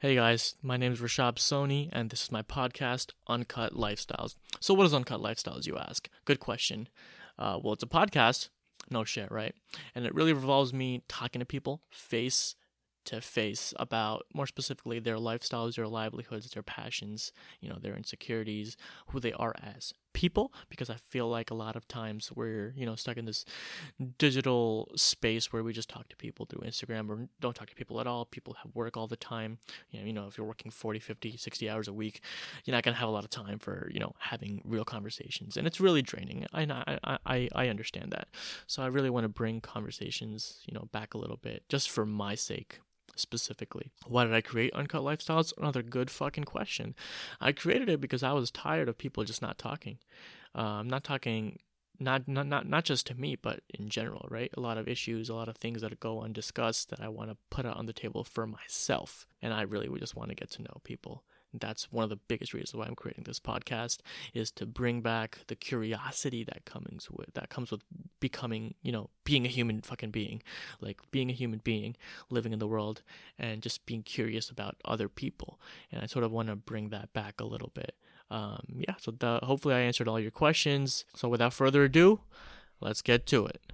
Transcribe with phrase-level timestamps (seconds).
[0.00, 4.34] Hey guys, my name is Rashab Sony, and this is my podcast, Uncut Lifestyles.
[4.58, 6.08] So, what is Uncut Lifestyles, you ask?
[6.24, 6.88] Good question.
[7.38, 8.48] Uh, well, it's a podcast.
[8.88, 9.54] No shit, right?
[9.94, 12.56] And it really revolves me talking to people face
[13.04, 17.30] to face about more specifically their lifestyles, their livelihoods, their passions,
[17.60, 18.78] you know, their insecurities,
[19.08, 22.86] who they are as people because I feel like a lot of times we're, you
[22.86, 23.44] know, stuck in this
[24.18, 28.00] digital space where we just talk to people through Instagram or don't talk to people
[28.00, 28.24] at all.
[28.24, 29.58] People have work all the time.
[29.90, 32.20] You know, you know if you're working 40, 50, 60 hours a week,
[32.64, 35.56] you're not going to have a lot of time for, you know, having real conversations.
[35.56, 36.46] And it's really draining.
[36.52, 38.28] And I, I, I understand that.
[38.66, 42.04] So I really want to bring conversations, you know, back a little bit just for
[42.06, 42.80] my sake
[43.16, 43.90] specifically.
[44.06, 45.52] Why did I create Uncut Lifestyles?
[45.58, 46.94] Another good fucking question.
[47.40, 49.98] I created it because I was tired of people just not talking.
[50.54, 51.58] I'm not talking
[52.00, 54.50] not not not not just to me, but in general, right?
[54.56, 57.36] A lot of issues, a lot of things that go undiscussed that I want to
[57.50, 60.62] put out on the table for myself, and I really just want to get to
[60.62, 63.98] know people that's one of the biggest reasons why I'm creating this podcast
[64.34, 67.82] is to bring back the curiosity that comes with that comes with
[68.20, 70.42] becoming, you know, being a human fucking being,
[70.80, 71.96] like being a human being,
[72.30, 73.02] living in the world,
[73.38, 75.60] and just being curious about other people.
[75.90, 77.94] And I sort of want to bring that back a little bit.
[78.30, 81.04] Um, yeah, so the, hopefully I answered all your questions.
[81.14, 82.20] So without further ado,
[82.80, 83.69] let's get to it.